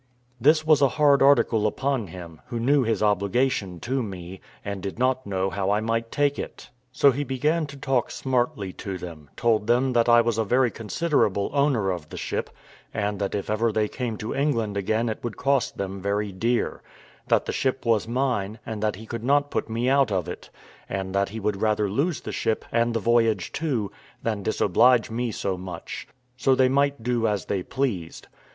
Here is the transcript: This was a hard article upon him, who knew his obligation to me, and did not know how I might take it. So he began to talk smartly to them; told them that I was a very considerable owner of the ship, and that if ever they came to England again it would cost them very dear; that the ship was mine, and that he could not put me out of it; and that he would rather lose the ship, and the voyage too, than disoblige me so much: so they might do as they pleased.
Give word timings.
This 0.39 0.65
was 0.65 0.81
a 0.81 0.87
hard 0.97 1.21
article 1.21 1.67
upon 1.67 2.07
him, 2.07 2.41
who 2.47 2.59
knew 2.59 2.81
his 2.81 3.03
obligation 3.03 3.79
to 3.81 4.01
me, 4.01 4.41
and 4.65 4.81
did 4.81 4.97
not 4.97 5.27
know 5.27 5.51
how 5.51 5.69
I 5.69 5.79
might 5.79 6.11
take 6.11 6.39
it. 6.39 6.71
So 6.91 7.11
he 7.11 7.23
began 7.23 7.67
to 7.67 7.77
talk 7.77 8.09
smartly 8.09 8.73
to 8.81 8.97
them; 8.97 9.29
told 9.37 9.67
them 9.67 9.93
that 9.93 10.09
I 10.09 10.19
was 10.21 10.39
a 10.39 10.43
very 10.43 10.71
considerable 10.71 11.51
owner 11.53 11.91
of 11.91 12.09
the 12.09 12.17
ship, 12.17 12.49
and 12.91 13.19
that 13.19 13.35
if 13.35 13.47
ever 13.47 13.71
they 13.71 13.87
came 13.87 14.17
to 14.17 14.33
England 14.33 14.75
again 14.75 15.07
it 15.07 15.23
would 15.23 15.37
cost 15.37 15.77
them 15.77 16.01
very 16.01 16.31
dear; 16.31 16.81
that 17.27 17.45
the 17.45 17.53
ship 17.53 17.85
was 17.85 18.07
mine, 18.07 18.57
and 18.65 18.81
that 18.81 18.95
he 18.95 19.05
could 19.05 19.23
not 19.23 19.51
put 19.51 19.69
me 19.69 19.87
out 19.87 20.11
of 20.11 20.27
it; 20.27 20.49
and 20.89 21.13
that 21.13 21.29
he 21.29 21.39
would 21.39 21.61
rather 21.61 21.87
lose 21.87 22.21
the 22.21 22.31
ship, 22.31 22.65
and 22.71 22.95
the 22.95 22.99
voyage 22.99 23.51
too, 23.51 23.91
than 24.23 24.41
disoblige 24.41 25.11
me 25.11 25.29
so 25.31 25.59
much: 25.59 26.07
so 26.35 26.55
they 26.55 26.69
might 26.69 27.03
do 27.03 27.27
as 27.27 27.45
they 27.45 27.61
pleased. 27.61 28.27